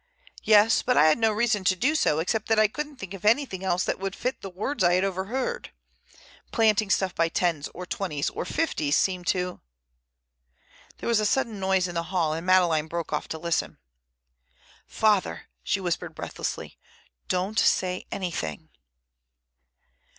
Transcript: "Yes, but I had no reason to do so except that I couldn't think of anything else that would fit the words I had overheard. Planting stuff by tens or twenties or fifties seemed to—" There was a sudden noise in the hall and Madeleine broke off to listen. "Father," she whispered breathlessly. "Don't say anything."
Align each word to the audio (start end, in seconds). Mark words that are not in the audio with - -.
"Yes, 0.41 0.81
but 0.81 0.97
I 0.97 1.05
had 1.05 1.19
no 1.19 1.31
reason 1.31 1.63
to 1.65 1.75
do 1.75 1.93
so 1.93 2.17
except 2.17 2.47
that 2.47 2.57
I 2.57 2.67
couldn't 2.67 2.95
think 2.95 3.13
of 3.13 3.23
anything 3.23 3.63
else 3.63 3.83
that 3.83 3.99
would 3.99 4.15
fit 4.15 4.41
the 4.41 4.49
words 4.49 4.83
I 4.83 4.93
had 4.93 5.03
overheard. 5.03 5.71
Planting 6.51 6.89
stuff 6.89 7.13
by 7.13 7.29
tens 7.29 7.67
or 7.67 7.85
twenties 7.85 8.31
or 8.31 8.43
fifties 8.43 8.97
seemed 8.97 9.27
to—" 9.27 9.61
There 10.97 11.07
was 11.07 11.19
a 11.19 11.23
sudden 11.27 11.59
noise 11.59 11.87
in 11.87 11.93
the 11.93 12.01
hall 12.09 12.33
and 12.33 12.43
Madeleine 12.47 12.87
broke 12.87 13.13
off 13.13 13.27
to 13.27 13.37
listen. 13.37 13.77
"Father," 14.87 15.43
she 15.61 15.79
whispered 15.79 16.15
breathlessly. 16.15 16.79
"Don't 17.27 17.59
say 17.59 18.07
anything." 18.11 18.69